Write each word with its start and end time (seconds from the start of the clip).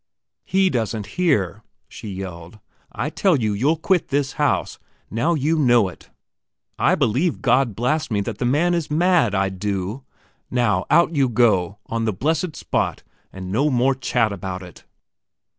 "He 0.45 0.71
doesn't 0.71 1.05
hear," 1.13 1.61
she 1.87 2.07
yelled. 2.09 2.57
"I 2.91 3.11
tell 3.11 3.39
you, 3.39 3.53
you'll 3.53 3.77
quit 3.77 4.07
this 4.07 4.31
house. 4.33 4.79
Now 5.11 5.35
you 5.35 5.59
know 5.59 5.89
it. 5.89 6.09
I 6.79 6.95
believe 6.95 7.43
God 7.43 7.75
blast 7.75 8.09
me, 8.09 8.19
that 8.21 8.39
the 8.39 8.45
man 8.45 8.73
is 8.73 8.89
mad, 8.89 9.35
I 9.35 9.49
do! 9.49 10.03
Now, 10.49 10.85
out 10.89 11.15
you 11.15 11.29
go, 11.29 11.77
on 11.85 12.05
the 12.05 12.13
blessed 12.13 12.55
spot, 12.55 13.03
and 13.31 13.45
so 13.49 13.49
no 13.51 13.69
more 13.69 13.93
chat 13.93 14.33
about 14.33 14.63
it." 14.63 14.85